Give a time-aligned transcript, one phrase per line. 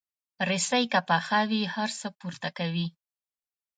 [0.49, 2.87] رسۍ که پخه وي، هر څه پورته کوي.